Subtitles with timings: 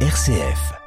[0.00, 0.85] RCF.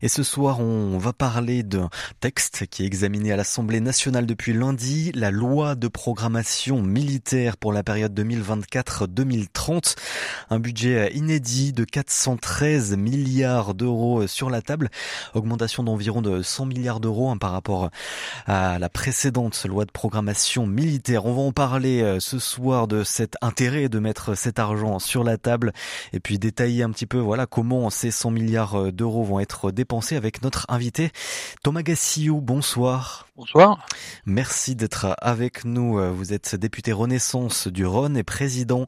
[0.00, 1.90] Et ce soir, on va parler d'un
[2.20, 7.72] texte qui est examiné à l'Assemblée nationale depuis lundi, la loi de programmation militaire pour
[7.72, 9.96] la période 2024-2030.
[10.50, 14.88] Un budget inédit de 413 milliards d'euros sur la table,
[15.34, 17.90] augmentation d'environ de 100 milliards d'euros hein, par rapport
[18.46, 21.26] à la précédente loi de programmation militaire.
[21.26, 25.24] On va en parler euh, ce soir de cet intérêt de mettre cet argent sur
[25.24, 25.72] la table
[26.12, 29.87] et puis détailler un petit peu voilà comment ces 100 milliards d'euros vont être dépensés
[29.88, 31.10] penser avec notre invité
[31.62, 32.40] Thomas Gassiou.
[32.40, 33.26] Bonsoir.
[33.36, 33.86] Bonsoir.
[34.26, 35.98] Merci d'être avec nous.
[36.14, 38.86] Vous êtes député Renaissance du Rhône et président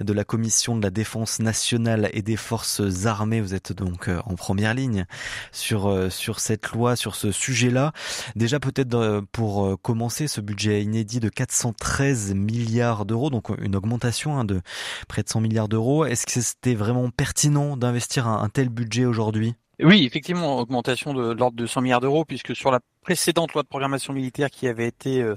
[0.00, 3.40] de la commission de la défense nationale et des forces armées.
[3.40, 5.06] Vous êtes donc euh, en première ligne
[5.50, 7.92] sur euh, sur cette loi, sur ce sujet-là.
[8.36, 14.38] Déjà peut-être euh, pour commencer, ce budget inédit de 413 milliards d'euros, donc une augmentation
[14.38, 14.60] hein, de
[15.08, 16.04] près de 100 milliards d'euros.
[16.04, 19.54] Est-ce que c'était vraiment pertinent d'investir un tel budget aujourd'hui?
[19.84, 23.68] Oui, effectivement, augmentation de, l'ordre de 100 milliards d'euros, puisque sur la précédente loi de
[23.68, 25.36] programmation militaire qui avait été euh,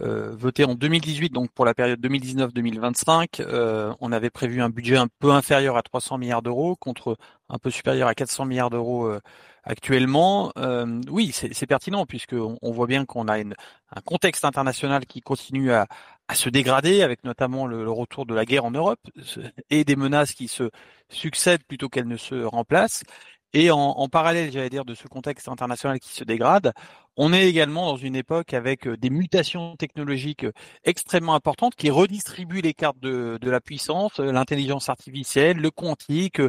[0.00, 4.96] euh, votée en 2018, donc pour la période 2019-2025, euh, on avait prévu un budget
[4.96, 7.16] un peu inférieur à 300 milliards d'euros contre
[7.48, 9.10] un peu supérieur à 400 milliards d'euros
[9.64, 10.52] actuellement.
[11.08, 15.86] oui, c'est pertinent puisque on, voit bien qu'on a un contexte international qui continue à,
[16.32, 19.00] se dégrader, avec notamment le, le, retour de la guerre en Europe
[19.68, 20.70] et des menaces qui se
[21.08, 23.02] succèdent plutôt qu'elles ne se remplacent.
[23.52, 26.72] Et en, en parallèle, j'allais dire, de ce contexte international qui se dégrade,
[27.22, 30.52] on est également dans une époque avec euh, des mutations technologiques euh,
[30.84, 36.40] extrêmement importantes qui redistribuent les cartes de, de la puissance, euh, l'intelligence artificielle, le quantique,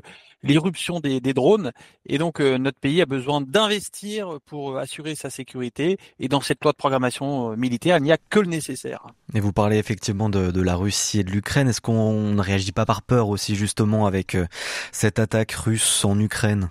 [0.44, 1.72] l'irruption des, des, drones.
[2.06, 5.98] Et donc, notre pays a besoin d'investir pour assurer sa sécurité.
[6.20, 9.06] Et dans cette loi de programmation militaire, il n'y a que le nécessaire.
[9.36, 11.68] Et vous parlez effectivement de, de la Russie et de l'Ukraine.
[11.68, 14.36] Est-ce qu'on ne réagit pas par peur aussi justement avec
[14.92, 16.70] cette attaque russe en Ukraine?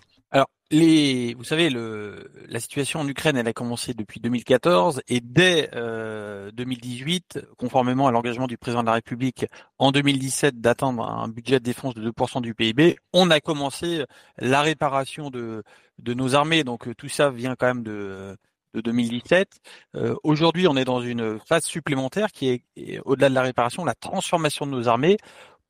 [0.70, 5.69] Les, vous savez, le, la situation en Ukraine, elle a commencé depuis 2014 et dès
[5.75, 9.47] euh, 2018, conformément à l'engagement du président de la République
[9.78, 14.04] en 2017 d'atteindre un budget de défense de 2% du PIB, on a commencé
[14.38, 15.64] la réparation de,
[15.98, 16.62] de nos armées.
[16.62, 18.36] Donc tout ça vient quand même de,
[18.75, 19.48] de 2017.
[19.97, 23.94] Euh, Aujourd'hui, on est dans une phase supplémentaire qui est au-delà de la réparation, la
[23.94, 25.19] transformation de nos armées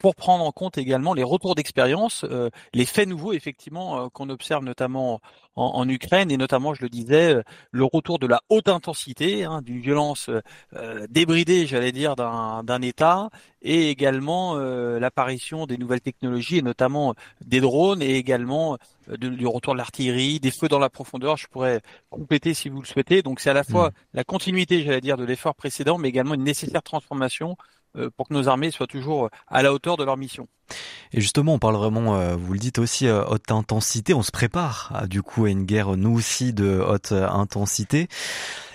[0.01, 4.31] pour prendre en compte également les retours d'expérience, euh, les faits nouveaux effectivement euh, qu'on
[4.31, 5.21] observe notamment
[5.57, 9.45] en, en, Ukraine et notamment, je le disais, euh, le retour de la haute intensité,
[9.45, 10.31] hein, d'une violence
[11.11, 13.29] débridée, j'allais dire, d'un État,
[13.61, 18.79] et également l'apparition des nouvelles technologies et notamment des drones et également
[19.19, 21.37] du retour de l'artillerie, des feux dans la profondeur.
[21.37, 23.23] Je pourrais compléter si vous le souhaitez.
[23.23, 23.93] Donc c'est à la fois mmh.
[24.15, 27.80] la continuité, j'allais dire, de l'effort précédent, mais également une nécessaire transformation euh,
[28.17, 30.49] pour que nos armées soient toujours euh, à la hauteur de leur mission.
[31.13, 34.15] Et justement, on parle vraiment, euh, vous le dites aussi, haute intensité.
[34.15, 38.09] On se prépare du coup à une guerre, nous aussi, de haute intensité.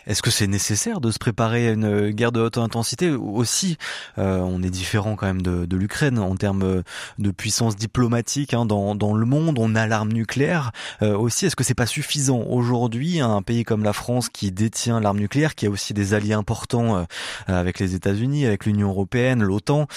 [0.08, 3.78] Est-ce que c'est nécessaire de se préparer à une guerre de haute intensité aussi
[4.18, 6.84] euh, On est différent quand même de, de l'Ukraine en termes
[7.20, 9.58] de puissance diplomatique hein, dans, dans, le monde.
[9.60, 10.72] On a l'arme nucléaire
[11.02, 11.46] euh, aussi.
[11.46, 15.56] Est-ce que c'est pas suffisant aujourd'hui un pays comme la France qui détient l'arme nucléaire,
[15.56, 17.04] qui a aussi des alliés importants euh,
[17.48, 19.88] avec les États-Unis, avec l'Union européenne, l'OTAN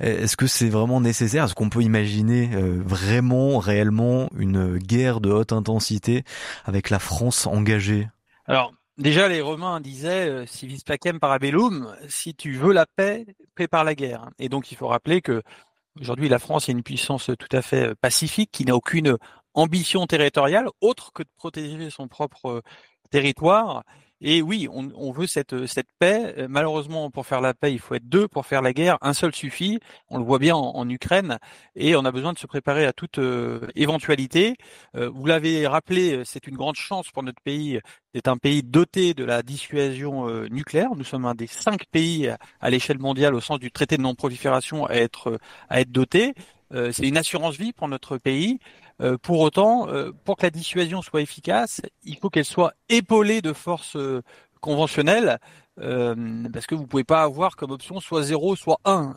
[0.00, 1.44] Est-ce que c'est vraiment nécessaire?
[1.44, 6.24] Est-ce qu'on peut imaginer euh, vraiment, réellement une guerre de haute intensité
[6.64, 8.08] avec la France engagée?
[8.46, 13.24] Alors, Déjà, les Romains disaient euh, si vis pacem parabellum, si tu veux la paix,
[13.54, 14.28] prépare la guerre.
[14.38, 15.42] Et donc, il faut rappeler que
[16.00, 19.16] aujourd'hui, la France est une puissance tout à fait euh, pacifique qui n'a aucune
[19.54, 22.62] ambition territoriale autre que de protéger son propre euh,
[23.10, 23.84] territoire
[24.22, 26.34] et oui, on, veut cette, cette paix.
[26.36, 28.28] Euh, malheureusement, pour faire la paix, il faut être deux.
[28.28, 29.80] Pour faire la guerre, un seul suffit.
[30.10, 31.38] On le voit bien en, Ukraine.
[31.74, 34.56] Et on a besoin de se préparer à toute euh, éventualité.
[34.94, 37.80] Euh, vous l'avez rappelé, c'est une grande chance pour notre pays
[38.12, 40.90] d'être un pays doté de la dissuasion nucléaire.
[40.96, 42.28] Nous sommes un des cinq pays
[42.60, 45.38] à, l'échelle mondiale, au sens du traité de non-prolifération, à être,
[45.68, 46.34] à être doté.
[46.72, 48.58] c'est une assurance vie pour notre pays.
[49.00, 53.40] Euh, pour autant, euh, pour que la dissuasion soit efficace, il faut qu'elle soit épaulée
[53.40, 54.22] de forces euh,
[54.60, 55.38] conventionnelles,
[56.52, 59.14] parce que vous pouvez pas avoir comme option soit 0, soit 1.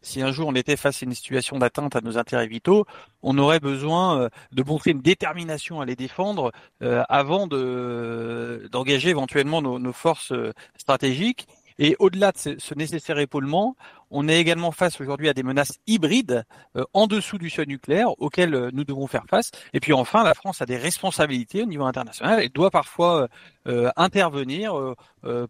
[0.00, 2.86] si un jour on était face à une situation d'atteinte à nos intérêts vitaux,
[3.20, 6.50] on aurait besoin de montrer une détermination à les défendre
[6.80, 10.32] avant de d'engager éventuellement nos, nos forces
[10.78, 11.46] stratégiques.
[11.78, 13.76] Et au-delà de ce, nécessaire épaulement,
[14.10, 16.44] on est également face aujourd'hui à des menaces hybrides
[16.76, 19.50] euh, en dessous du seuil nucléaire auxquelles euh, nous devons faire face.
[19.72, 23.28] Et puis enfin, la France a des responsabilités au niveau international et doit parfois
[23.66, 24.74] euh, intervenir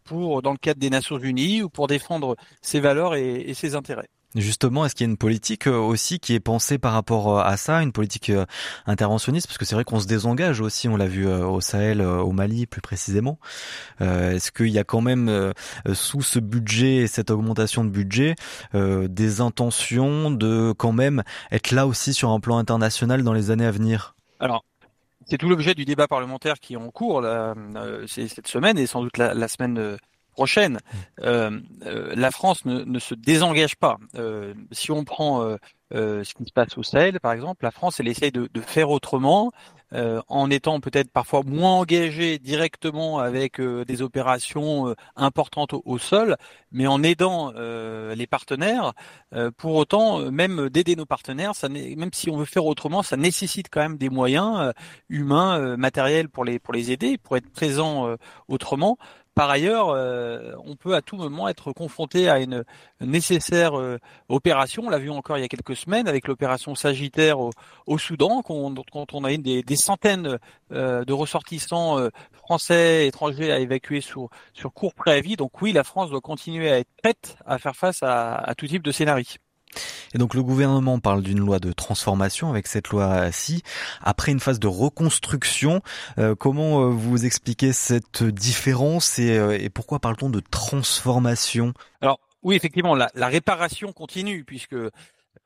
[0.04, 3.74] pour dans le cadre des Nations Unies ou pour défendre ses valeurs et, et ses
[3.74, 4.08] intérêts.
[4.34, 7.43] Justement, est-ce qu'il y a une politique euh, aussi qui est pensée par rapport euh,
[7.43, 8.46] à ça, une politique euh,
[8.87, 9.46] interventionniste?
[9.46, 12.67] Parce que c'est vrai qu'on se désengage aussi, on l'a vu au Sahel, au Mali
[12.67, 13.38] plus précisément.
[14.00, 15.52] Est-ce qu'il y a quand même
[15.93, 18.34] sous ce budget et cette augmentation de budget
[18.75, 23.67] des intentions de quand même être là aussi sur un plan international dans les années
[23.67, 24.14] à venir?
[24.40, 24.64] Alors,
[25.26, 27.55] c'est tout l'objet du débat parlementaire qui est en cours là,
[28.06, 29.96] cette semaine et sans doute la, la semaine
[30.32, 30.79] prochaine,
[31.20, 33.99] euh, euh, la France ne, ne, se désengage pas.
[34.17, 35.56] Euh, si on prend euh,
[35.94, 38.61] euh, ce qui se passe au Sahel, par exemple, la France, elle essaye de, de
[38.61, 39.52] faire autrement,
[40.29, 46.38] en étant peut-être parfois moins engagée directement avec des opérations importantes au, sol,
[46.70, 48.94] mais en aidant les partenaires.
[49.58, 53.69] pour autant, même d'aider nos partenaires, ça même si on veut faire autrement, ça nécessite
[53.70, 54.73] quand même des moyens
[55.11, 58.17] humains, matériels pour les pour les aider, pour être présent
[58.49, 58.96] autrement.
[59.34, 62.64] Par ailleurs, euh, on peut à tout moment être confronté à une
[63.00, 63.99] nécessaire euh,
[64.29, 64.82] opération.
[64.87, 69.14] On l'a vu encore il y a quelques semaines avec l'opération Sagittaire au, Soudan, quand,
[69.14, 70.38] on a une des, centaines
[70.73, 71.99] euh, de ressortissants
[72.32, 75.37] français, étrangers à évacuer sur, sur court préavis.
[75.37, 78.67] Donc oui, la France doit continuer à être prête à faire face à, à tout
[78.67, 79.42] type de scénario.
[80.14, 83.62] Et donc le gouvernement parle d'une loi de transformation avec cette loi-ci.
[84.00, 85.82] Après une phase de reconstruction,
[86.19, 91.72] euh, comment euh, vous expliquez cette différence et, euh, et pourquoi parle-t-on de transformation?
[92.00, 94.74] Alors oui, effectivement, la, la, réparation continue puisque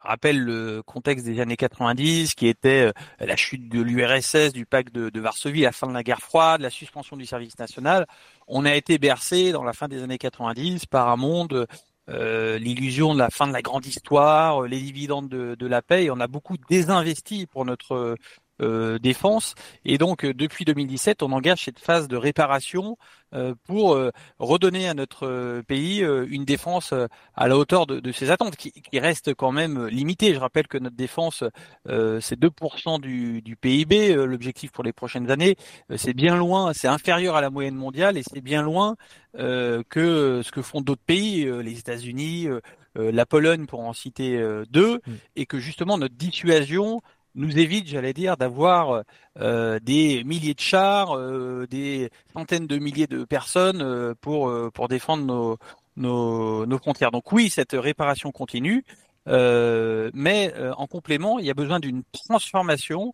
[0.01, 5.11] rappelle le contexte des années 90 qui était la chute de l'URSS, du pacte de,
[5.11, 8.07] de, Varsovie, la fin de la guerre froide, la suspension du service national.
[8.47, 11.67] On a été bercé dans la fin des années 90 par un monde
[12.09, 16.09] euh, l'illusion de la fin de la grande histoire, euh, les dividendes de, la paix.
[16.11, 18.17] On a beaucoup désinvesti pour notre
[18.63, 19.55] euh, défense.
[19.85, 22.97] Et donc, euh, depuis 2017, on engage cette phase de réparation
[23.35, 23.99] euh, pour
[24.39, 26.95] redonner à notre pays une défense
[27.35, 30.33] à la hauteur de, de ses attentes, qui, qui, reste quand même limitée.
[30.33, 31.45] Je rappelle que notre défense,
[31.87, 34.15] c'est 2% du, du, PIB.
[34.15, 35.57] L'objectif pour les prochaines années,
[35.97, 38.97] c'est bien loin, c'est inférieur à la moyenne mondiale et c'est bien loin
[39.35, 42.49] que ce que font d'autres pays, les États-Unis.
[42.95, 45.13] la Pologne pour en citer deux, mm.
[45.35, 47.03] et que justement notre dissuasion
[47.37, 49.03] nous évite, j'allais dire, d'avoir
[49.39, 54.89] euh, des milliers de chars, euh, des centaines de milliers de personnes euh, pour pour
[54.89, 55.59] défendre nos,
[55.97, 57.11] nos, nos frontières.
[57.11, 58.85] Donc oui, cette réparation continue,
[59.27, 63.13] mais en complément, il y a besoin d'une transformation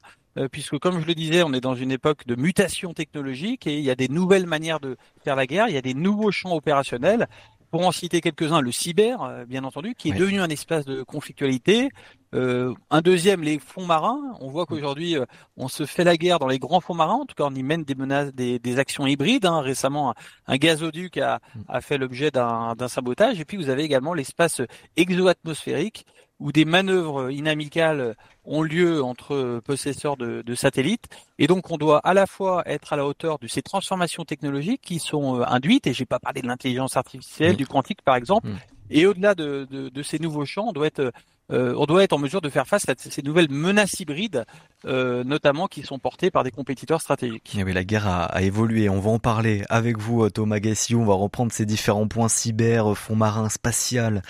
[0.50, 3.84] puisque comme je le disais, on est dans une époque de mutation technologique et il
[3.84, 6.54] y a des nouvelles manières de faire la guerre, il y a des nouveaux champs
[6.54, 7.28] opérationnels.
[7.72, 11.88] Pour en citer quelques-uns, le cyber, bien entendu, qui est devenu un espace de conflictualité,
[12.34, 14.20] euh, un deuxième, les fonds marins.
[14.40, 15.26] On voit qu'aujourd'hui, euh,
[15.56, 17.20] on se fait la guerre dans les grands fonds marins.
[17.22, 19.44] En tout cas, on y mène des menaces, des, des actions hybrides.
[19.44, 19.60] Hein.
[19.60, 20.14] Récemment,
[20.46, 23.38] un, gazoduc a, a fait l'objet d'un sabotage.
[23.40, 24.62] Et puis, vous avez également l'espace
[24.96, 26.06] exo-atmosphérique
[26.42, 31.06] où des manœuvres inamicales ont lieu entre possesseurs de, de, satellites.
[31.38, 34.80] Et donc, on doit à la fois être à la hauteur de ces transformations technologiques
[34.82, 38.48] qui sont euh, induites, et j'ai pas parlé de l'intelligence artificielle, du quantique par exemple,
[38.92, 39.66] et au-delà de,
[40.02, 41.12] ces nouveaux champs, on doit être
[41.50, 44.46] euh, on doit être en mesure de faire face à ces nouvelles menaces hybrides,
[44.86, 47.56] euh, notamment qui sont portées par des compétiteurs stratégiques.
[47.58, 48.88] Eh la guerre a, évolué.
[48.88, 51.00] On va en parler avec vous, Thomas Gassiou.
[51.00, 54.22] On va reprendre ces différents points cyber, fond marin, spatial,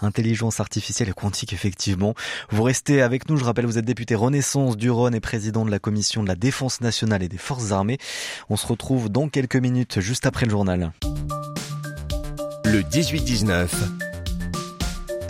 [0.00, 2.14] intelligence artificielle et quantique, effectivement.
[2.50, 3.36] Vous restez avec nous.
[3.36, 6.36] Je rappelle, vous êtes député Renaissance du Rhône et président de la commission de la
[6.36, 7.98] défense nationale et des forces armées.
[8.48, 10.92] On se retrouve dans quelques minutes, juste après le journal.
[12.72, 14.09] Le 18-19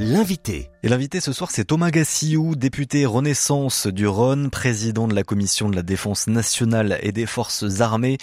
[0.00, 0.70] l'invité.
[0.82, 5.68] Et l'invité ce soir, c'est Thomas Gassiou, député Renaissance du Rhône, président de la commission
[5.68, 8.16] de la défense nationale et des forces armées.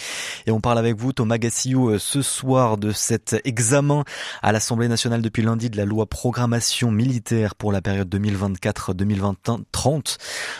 [0.46, 4.02] Et on parle avec vous, Thomas Gassiou, euh, ce soir de cet examen
[4.42, 10.16] à l'Assemblée nationale depuis lundi de la loi programmation militaire pour la période 2024-2030.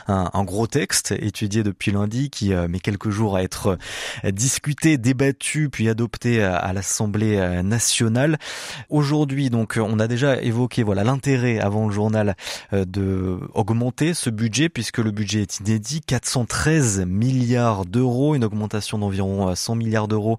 [0.06, 3.76] Un, un, gros texte étudié depuis lundi qui euh, met quelques jours à être
[4.25, 8.38] euh, discuté, débattu, puis adopté à l'Assemblée nationale.
[8.88, 12.36] Aujourd'hui, donc, on a déjà évoqué, voilà, l'intérêt avant le journal
[12.74, 18.98] euh, de augmenter ce budget puisque le budget est inédit, 413 milliards d'euros, une augmentation
[18.98, 20.36] d'environ 100 euh, milliards d'euros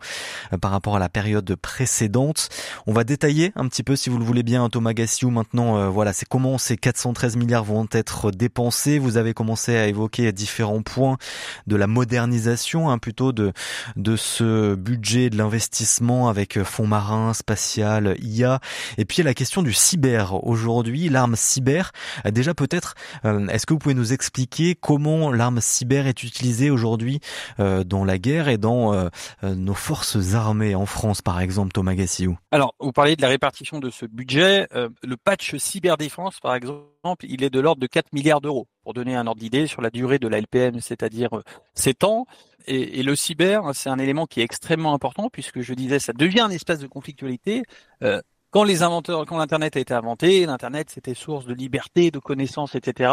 [0.53, 2.49] euh, par rapport à la période précédente.
[2.85, 6.13] On va détailler un petit peu si vous le voulez bien Thomas Gassiou maintenant voilà,
[6.13, 8.99] c'est comment ces 413 milliards vont être dépensés.
[8.99, 11.17] Vous avez commencé à évoquer différents points
[11.65, 13.53] de la modernisation hein, plutôt de
[13.95, 18.59] de ce budget de l'investissement avec fonds marins, spatial, IA
[18.97, 21.91] et puis la question du cyber aujourd'hui aujourd'hui, l'arme cyber.
[22.25, 27.19] Déjà peut-être, est-ce que vous pouvez nous expliquer comment l'arme cyber est utilisée aujourd'hui
[27.57, 29.09] dans la guerre et dans
[29.43, 32.37] nos forces armées en France, par exemple, Thomas Gassiou?
[32.51, 34.67] Alors, vous parlez de la répartition de ce budget.
[34.73, 36.89] le patch cyberdéfense, par exemple,
[37.23, 39.89] il est de l'ordre de 4 milliards d'euros, pour donner un ordre d'idée sur la
[39.89, 41.29] durée de la LPM, c'est-à-dire
[41.75, 42.25] 7 ans.
[42.67, 46.41] Et, le cyber, c'est un élément qui est extrêmement important puisque je disais, ça devient
[46.41, 47.63] un espace de conflictualité.
[48.03, 52.19] Euh, quand les inventeurs, quand l'internet a été inventé, l'internet c'était source de liberté, de
[52.19, 53.11] connaissances, etc.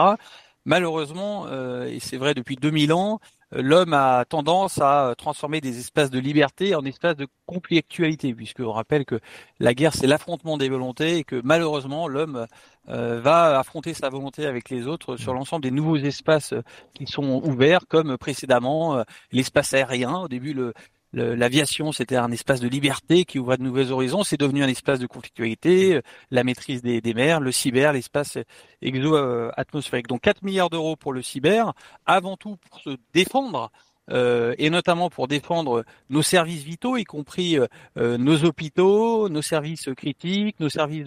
[0.64, 3.20] Malheureusement, euh, et c'est vrai depuis 2000 ans,
[3.52, 8.72] l'homme a tendance à transformer des espaces de liberté en espaces de conflictualité, puisque on
[8.72, 9.20] rappelle que
[9.60, 12.46] la guerre c'est l'affrontement des volontés et que malheureusement l'homme
[12.88, 15.36] euh, va affronter sa volonté avec les autres sur mmh.
[15.36, 16.54] l'ensemble des nouveaux espaces
[16.94, 20.14] qui sont ouverts, comme précédemment euh, l'espace aérien.
[20.16, 20.72] Au début, le,
[21.12, 24.22] l'aviation, c'était un espace de liberté qui ouvrait de nouveaux horizons.
[24.22, 28.38] C'est devenu un espace de conflictualité, la maîtrise des, des mers, le cyber, l'espace
[28.82, 30.08] exo-atmosphérique.
[30.08, 31.72] Donc 4 milliards d'euros pour le cyber,
[32.04, 33.70] avant tout pour se défendre
[34.10, 39.88] euh, et notamment pour défendre nos services vitaux, y compris euh, nos hôpitaux, nos services
[39.96, 41.06] critiques, nos services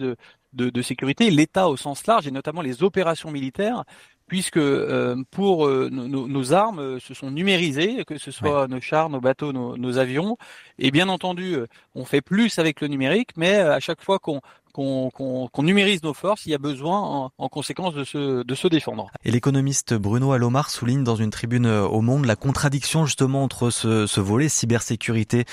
[0.52, 3.84] de sécurité, l'État au sens large, et notamment les opérations militaires,
[4.30, 9.10] puisque euh, pour euh, nos, armes euh, se sont numérisées, que ce soit nos chars,
[9.10, 10.36] nos bateaux, nos, nos, avions.
[10.78, 11.56] Et bien entendu,
[11.96, 14.40] on fait plus avec le numérique, mais à chaque fois qu'on
[14.72, 19.10] qu'on numérise nos forces, il y a besoin en, conséquence de se, de se défendre.
[19.24, 23.70] Et l'économiste Bruno Alomar souligne dans une tribune euh, au Monde la contradiction justement entre
[23.70, 25.44] ce, ce volet cybersécurité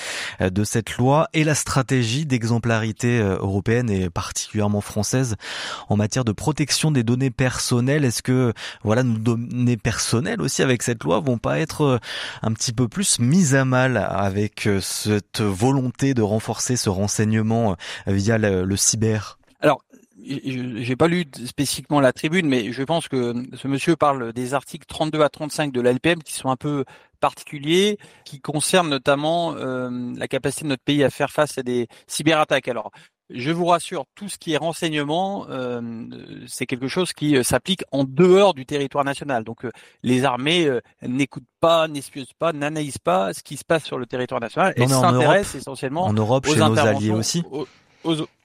[0.42, 5.36] euh, de cette loi et la stratégie d'exemplarité euh, européenne et particulièrement française
[5.90, 8.06] en matière de protection des données personnelles.
[8.06, 12.00] Est-ce que voilà nos données personnelles aussi avec cette loi vont pas être
[12.42, 18.38] un petit peu plus mises à mal avec cette volonté de renforcer ce renseignement via
[18.38, 19.07] le cyber
[19.60, 19.82] alors,
[20.24, 24.86] j'ai pas lu spécifiquement la tribune, mais je pense que ce monsieur parle des articles
[24.88, 26.86] 32 à 35 de l'ALPM qui sont un peu
[27.20, 31.88] particuliers, qui concernent notamment euh, la capacité de notre pays à faire face à des
[32.08, 32.68] cyberattaques.
[32.68, 32.92] Alors,
[33.30, 35.82] je vous rassure, tout ce qui est renseignement, euh,
[36.48, 39.44] c'est quelque chose qui euh, s'applique en dehors du territoire national.
[39.44, 39.66] Donc,
[40.04, 40.70] les armées
[41.02, 44.74] n'écoutent pas, n'espionnent pas, n'analysent pas ce qui se passe sur le territoire national.
[44.78, 47.68] Elles s'intéressent essentiellement en Europe, chez nos alliés aussi aux,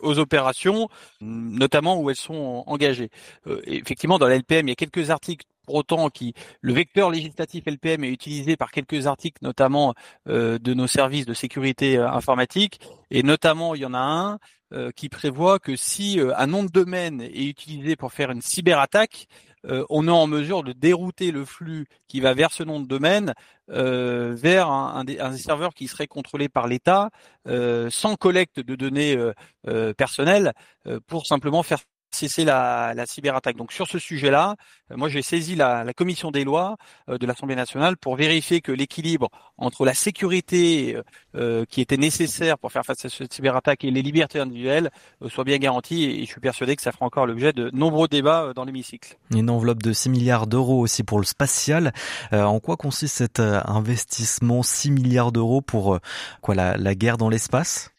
[0.00, 0.88] opérations,
[1.20, 3.10] notamment où elles sont engagées.
[3.46, 7.10] Euh, effectivement, dans la LPM, il y a quelques articles pour autant qui le vecteur
[7.10, 9.94] législatif LPM est utilisé par quelques articles notamment
[10.28, 12.80] euh, de nos services de sécurité euh, informatique
[13.12, 14.38] et notamment il y en a un
[14.96, 19.26] qui prévoit que si un nom de domaine est utilisé pour faire une cyberattaque,
[19.66, 22.86] euh, on est en mesure de dérouter le flux qui va vers ce nom de
[22.86, 23.34] domaine
[23.70, 27.10] euh, vers un, un, serveur qui serait contrôlé par l'État
[27.46, 29.16] euh, sans collecte de données
[29.96, 30.52] personnelles
[31.06, 31.80] pour simplement faire
[32.14, 33.56] cesser la, la cyberattaque.
[33.56, 34.56] Donc sur ce sujet-là,
[34.90, 36.76] euh, moi j'ai saisi la, commission des lois
[37.08, 39.28] euh, de l'Assemblée nationale pour vérifier que l'équilibre
[39.58, 40.96] entre la sécurité
[41.34, 44.90] euh, qui était nécessaire pour faire face à cette cyberattaque et les libertés individuelles
[45.28, 46.04] soit bien garanti.
[46.04, 49.18] Et, je suis persuadé que ça fera encore l'objet de nombreux débats dans l'hémicycle.
[49.30, 51.92] Une enveloppe de 6 milliards d'euros aussi pour le spatial.
[52.32, 55.98] en quoi consiste cet investissement 6 milliards d'euros pour
[56.40, 57.91] quoi la, la guerre dans l'espace?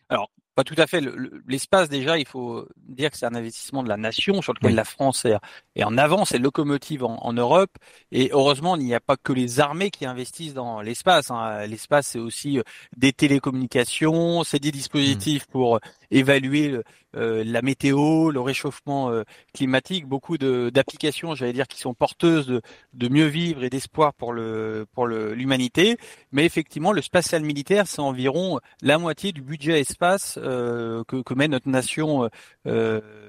[0.55, 1.01] Pas tout à fait.
[1.47, 4.85] L'espace, déjà, il faut dire que c'est un investissement de la nation sur lequel la
[4.85, 7.71] France est, en avance, est locomotive en, Europe.
[8.11, 11.31] Et heureusement, il n'y a pas que les armées qui investissent dans l'espace.
[11.31, 11.65] Hein.
[11.65, 12.63] L'espace, c'est aussi euh,
[12.95, 15.51] des télécommunications, c'est des dispositifs mmh.
[15.51, 15.79] pour
[16.11, 16.79] évaluer
[17.15, 22.61] euh, la météo, le réchauffement euh, climatique, beaucoup d'applications, j'allais dire, qui sont porteuses
[22.93, 25.97] de, mieux vivre et d'espoir pour l'humanité.
[26.31, 31.47] Mais effectivement, le spatial militaire, c'est environ la moitié du budget espace euh, que met
[31.47, 32.29] notre nation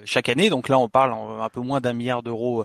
[0.04, 0.50] chaque année.
[0.50, 2.64] Donc là, on parle un peu moins d'un milliard d'euros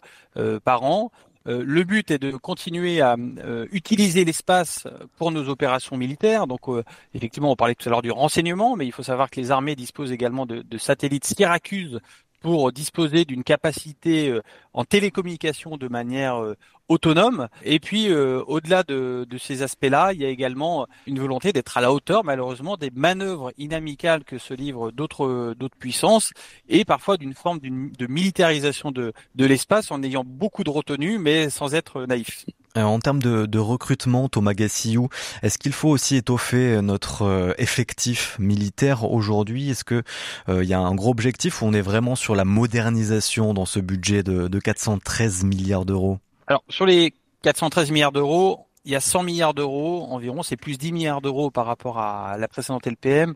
[0.63, 1.11] par an.
[1.49, 4.87] Euh, le but est de continuer à euh, utiliser l'espace
[5.17, 6.45] pour nos opérations militaires.
[6.45, 6.83] Donc, euh,
[7.15, 9.75] effectivement, on parlait tout à l'heure du renseignement, mais il faut savoir que les armées
[9.75, 11.99] disposent également de, de satellites Syracuse
[12.39, 14.41] pour disposer d'une capacité euh,
[14.73, 16.55] en télécommunication de manière euh,
[16.87, 17.47] autonome.
[17.63, 21.81] Et puis, euh, au-delà de, ces aspects-là, il y a également une volonté d'être à
[21.81, 26.31] la hauteur, malheureusement, des manœuvres inamicales que se livrent d'autres puissances,
[26.67, 31.49] et parfois d'une forme de militarisation de, de l'espace en ayant beaucoup de retenue, mais
[31.49, 32.45] sans être naïf.
[32.79, 35.09] Euh, en termes de, de recrutement, Thomas Gassiou,
[35.43, 39.69] est-ce qu'il faut aussi étoffer notre euh, effectif militaire aujourd'hui?
[39.69, 40.03] Est-ce que
[40.47, 43.65] euh, il y a un gros objectif ou on est vraiment sur la modernisation dans
[43.65, 46.19] ce budget de, de 413 milliards d'euros?
[46.47, 50.77] Alors sur les 413 milliards d'euros, il y a 100 milliards d'euros environ, c'est plus
[50.77, 53.35] 10 milliards d'euros par rapport à la précédente LPM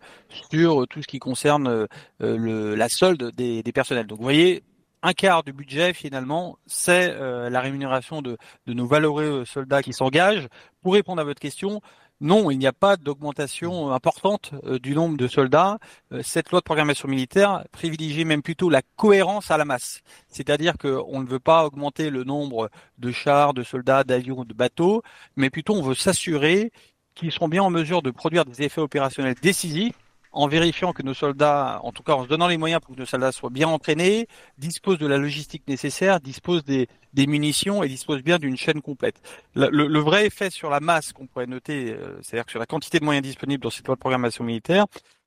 [0.49, 1.87] sur tout ce qui concerne
[2.19, 4.07] le, la solde des, des personnels.
[4.07, 4.63] Donc vous voyez,
[5.03, 9.93] un quart du budget finalement, c'est euh, la rémunération de, de nos valeureux soldats qui
[9.93, 10.47] s'engagent.
[10.81, 11.81] Pour répondre à votre question,
[12.21, 15.77] non, il n'y a pas d'augmentation importante euh, du nombre de soldats.
[16.13, 20.01] Euh, cette loi de programmation militaire privilégie même plutôt la cohérence à la masse.
[20.29, 25.03] C'est-à-dire qu'on ne veut pas augmenter le nombre de chars, de soldats, d'avions, de bateaux,
[25.35, 26.71] mais plutôt on veut s'assurer
[27.13, 29.93] qu'ils seront bien en mesure de produire des effets opérationnels décisifs
[30.33, 32.99] en vérifiant que nos soldats, en tout cas en se donnant les moyens pour que
[32.99, 37.87] nos soldats soient bien entraînés, disposent de la logistique nécessaire, disposent des, des munitions et
[37.87, 39.21] disposent bien d'une chaîne complète.
[39.55, 42.99] Le, le, vrai effet sur la masse qu'on pourrait noter, euh, c'est-à-dire sur la quantité
[42.99, 44.85] de moyens disponibles dans cette loi de programmation militaire,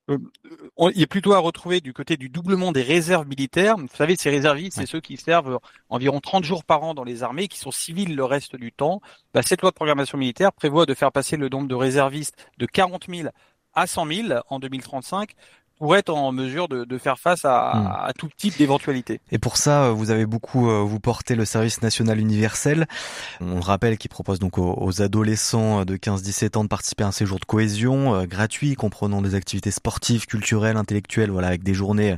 [0.09, 0.19] euh,
[0.95, 3.77] il est plutôt à retrouver du côté du doublement des réserves militaires.
[3.77, 5.59] Vous savez, ces réservistes, c'est ceux qui servent
[5.89, 9.01] environ 30 jours par an dans les armées, qui sont civils le reste du temps.
[9.35, 12.67] Bah, cette loi de programmation militaire prévoit de faire passer le nombre de réservistes de
[12.67, 13.29] 40 000
[13.77, 15.35] à 100 000 en 2035
[15.79, 17.87] pour être en mesure de, de faire face à, hmm.
[18.09, 19.21] à, tout type d'éventualité.
[19.31, 22.87] Et pour ça, euh, vous avez beaucoup euh, vous porté le service national universel.
[23.41, 27.13] On le rappelle qu'il propose donc aux, adolescents de 15-17 ans de participer à un
[27.13, 32.17] séjour de cohésion euh, gratuit, comprenant des activités sportives, culturelles, intellectuelles, voilà, avec des journées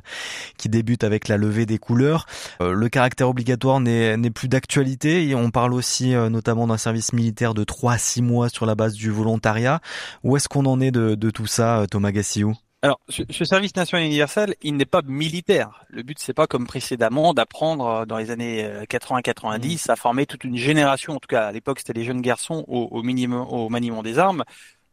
[0.57, 2.27] qui débutent avec la levée des couleurs.
[2.61, 5.29] le caractère obligatoire n'est plus d'actualité.
[5.29, 8.75] Et on parle aussi notamment d'un service militaire de 3 à 6 mois sur la
[8.75, 9.81] base du volontariat.
[10.23, 14.07] Où est-ce qu'on en est de, de tout ça, Thomas Gassiou alors, ce, service national
[14.07, 15.85] universel, il n'est pas militaire.
[15.89, 20.27] Le but, c'est pas comme précédemment d'apprendre euh, dans les années 80-90 euh, à former
[20.27, 21.15] toute une génération.
[21.15, 24.21] En tout cas, à l'époque, c'était les jeunes garçons au, au, minimum, au maniement des
[24.21, 24.45] armes.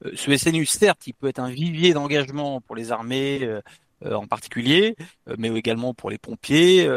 [0.03, 3.47] Euh, ce SNU, certes, il peut être un vivier d'engagement pour les armées
[4.03, 4.95] en particulier,
[5.37, 6.87] mais également pour les pompiers,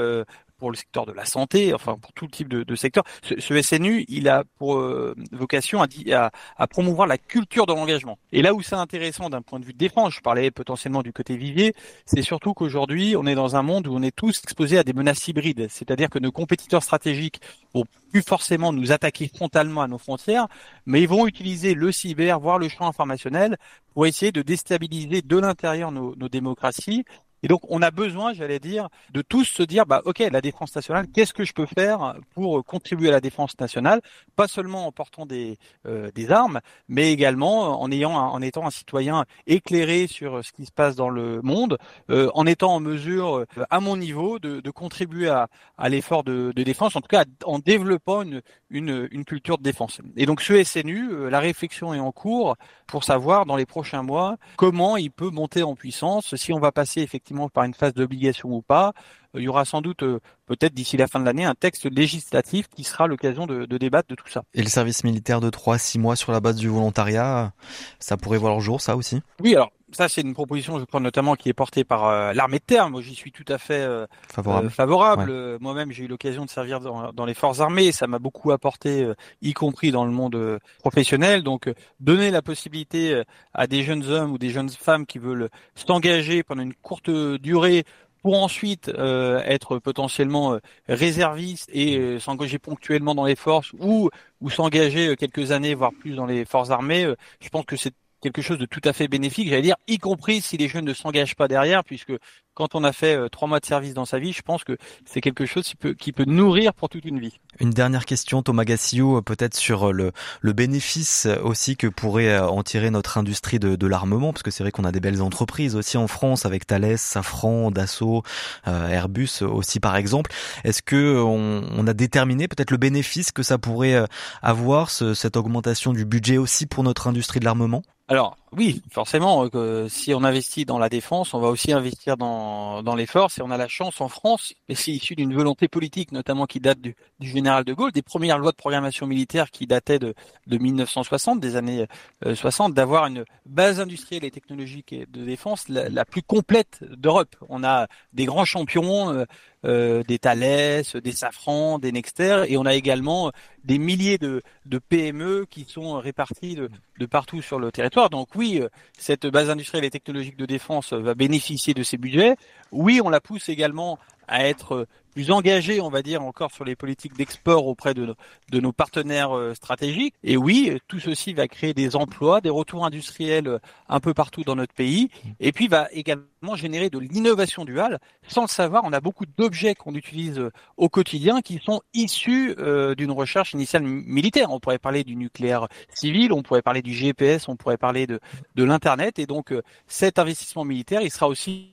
[0.59, 3.05] pour le secteur de la santé, enfin pour tout type de, de secteur.
[3.23, 7.73] Ce, ce, SNU, il a pour euh, vocation à, à, à, promouvoir la culture de
[7.73, 8.19] l'engagement.
[8.33, 11.13] Et là où c'est intéressant d'un point de vue de défense, je parlais potentiellement du
[11.13, 11.75] côté vivier,
[12.07, 14.93] c'est surtout qu'aujourd'hui, on est dans un monde où on est tous exposés à des
[14.93, 17.41] menaces hybrides, c'est-à-dire que nos compétiteurs stratégiques
[17.75, 20.49] vont plus forcément nous attaquer frontalement à nos frontières,
[20.87, 23.57] mais ils vont utiliser le cyber, voire le champ informationnel,
[23.93, 27.05] pour essayer de déstabiliser de l'intérieur nos, nos démocraties
[27.43, 30.75] et donc, on a besoin, j'allais dire, de tous se dire, bah, ok, la défense
[30.75, 34.01] nationale, qu'est-ce que je peux faire pour contribuer à la défense nationale,
[34.35, 38.71] pas seulement en portant des, euh, des armes, mais également en ayant, en étant un
[38.71, 41.79] citoyen éclairé sur ce qui se passe dans le monde,
[42.11, 46.25] euh, en étant en mesure, euh, à mon niveau, de, de contribuer à, à l'effort
[46.25, 50.01] de, de, défense, en tout cas en développant une, une, une, culture de défense.
[50.17, 54.37] Et donc, ce SNU, la réflexion est en cours pour savoir dans les prochains mois
[54.57, 58.51] comment il peut monter en puissance, si on va passer effectivement par une phase d'obligation
[58.51, 58.93] ou pas.
[59.35, 61.85] Euh, il y aura sans doute, euh, peut-être d'ici la fin de l'année, un texte
[61.85, 64.43] législatif qui sera l'occasion de, débattre de tout ça.
[64.55, 67.53] Et le service militaire de 3-6 mois sur la base du volontariat,
[67.99, 69.23] ça pourrait voir le jour, ça aussi?
[69.41, 72.59] Oui, alors ça c'est une proposition, je crois notamment, qui est portée par euh, l'armée
[72.59, 72.91] de terre.
[72.91, 73.87] Moi, j'y suis tout à fait
[74.29, 74.71] favorable.
[74.71, 75.59] favorable.
[75.61, 77.93] Moi-même, j'ai eu l'occasion de servir dans, les forces armées.
[77.93, 79.11] Ça m'a beaucoup apporté,
[79.43, 81.43] y compris dans le monde professionnel.
[81.43, 81.71] Donc,
[82.01, 83.23] donner la possibilité
[83.55, 87.85] à des jeunes hommes ou des jeunes femmes qui veulent s'engager pendant une courte durée
[88.23, 94.11] pour ensuite euh, être potentiellement euh, réserviste et euh, s'engager ponctuellement dans les forces ou
[94.41, 98.43] ou s'engager quelques années voire plus dans les forces armées, je pense que c'est quelque
[98.43, 101.37] chose de tout à fait bénéfique, j'allais dire, y compris si les jeunes ne s'engagent
[101.37, 102.13] pas derrière, puisque
[102.59, 104.77] quand on a fait euh, trois mois de service dans sa vie, je pense que
[105.05, 107.39] c'est quelque chose qui peut, qui peut nourrir pour toute une vie.
[107.61, 112.37] Une dernière question, Thomas Gassio, euh, peut-être sur euh, le, le bénéfice aussi que pourrait
[112.37, 115.23] en tirer notre industrie de, de l'armement, parce que c'est vrai qu'on a des belles
[115.23, 118.25] entreprises aussi en France avec Thales, Safran, Dassault,
[118.67, 120.33] Airbus aussi par exemple.
[120.65, 124.05] Est-ce que on, on, a déterminé peut-être le bénéfice que ça pourrait
[124.43, 127.83] avoir, ce, cette augmentation du budget aussi pour notre industrie de l'armement?
[128.09, 132.83] Alors oui, forcément, euh, si on investit dans la défense, on va aussi investir dans,
[132.83, 135.69] dans les forces et on a la chance en France, et c'est issu d'une volonté
[135.69, 139.67] politique notamment qui date du, général de Gaulle, des premières lois de programmation militaire qui
[139.67, 140.15] dataient de,
[140.47, 141.87] de 1960, des années
[142.35, 147.37] 60, euh, d'avoir une base industrielle et technologique de défense la, la plus complète d'Europe.
[147.51, 149.25] On a des grands champions, euh,
[149.65, 153.33] euh, des Thales, des Safran, des Nexter, et on a également
[153.65, 154.43] des milliers de,
[154.89, 158.09] PME qui sont répartis de, partout sur le territoire.
[158.11, 162.37] Donc oui, euh, cette base industrielle et technologique de défense va bénéficier de ces budgets.
[162.71, 164.87] Oui, on la pousse également à être
[165.19, 168.15] plus engagé, on va dire, encore sur les politiques d'export auprès de,
[168.53, 170.15] de, nos partenaires euh, stratégiques.
[170.23, 174.45] Et oui, tout ceci va créer des emplois, des retours industriels euh, un peu partout
[174.45, 175.09] dans notre pays,
[175.41, 177.99] et puis va également générer de l'innovation duale.
[178.29, 182.55] Sans le savoir, on a beaucoup d'objets qu'on utilise euh, au quotidien qui sont issus
[182.97, 184.53] d'une recherche initiale militaire.
[184.53, 188.21] On pourrait parler du nucléaire civil, on pourrait parler du GPS, on pourrait parler de,
[188.55, 189.19] de l'Internet.
[189.19, 189.53] Et donc,
[189.89, 191.73] cet investissement militaire, il sera aussi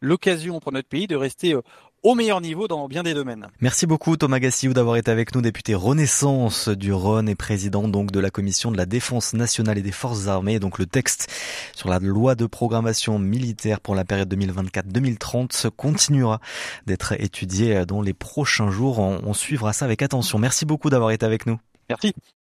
[0.00, 1.56] l'occasion pour notre pays de rester
[2.02, 3.48] au meilleur niveau dans bien des domaines.
[3.60, 8.10] Merci beaucoup Thomas Gassiou d'avoir été avec nous, député Renaissance du Rhône et président donc
[8.10, 10.58] de la commission de la défense nationale et des forces armées.
[10.58, 11.30] Donc le texte
[11.74, 16.40] sur la loi de programmation militaire pour la période 2024-2030 continuera
[16.86, 18.98] d'être étudié dans les prochains jours.
[18.98, 20.38] On suivra ça avec attention.
[20.38, 21.58] Merci beaucoup d'avoir été avec nous.
[21.88, 22.14] Merci.